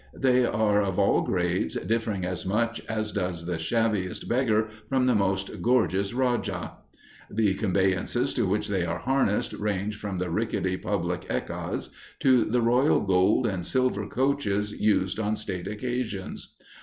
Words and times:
They 0.17 0.47
are 0.47 0.81
of 0.81 0.97
all 0.97 1.21
grades, 1.21 1.75
differing 1.75 2.25
as 2.25 2.43
much 2.43 2.81
as 2.89 3.11
does 3.11 3.45
the 3.45 3.59
shabbiest 3.59 4.27
beggar 4.27 4.67
from 4.89 5.05
the 5.05 5.13
most 5.13 5.61
gorgeous 5.61 6.11
raja. 6.11 6.71
The 7.29 7.53
conveyances 7.53 8.33
to 8.33 8.47
which 8.47 8.67
they 8.67 8.83
are 8.83 8.97
harnessed 8.97 9.53
range 9.53 9.97
from 9.97 10.17
the 10.17 10.31
rickety 10.31 10.75
public 10.75 11.27
ekkas 11.29 11.89
to 12.21 12.45
the 12.45 12.61
royal 12.61 13.01
gold 13.01 13.45
and 13.45 13.63
silver 13.63 14.07
coaches 14.07 14.71
used 14.71 15.19
on 15.19 15.35
state 15.35 15.67
occasions. 15.67 16.55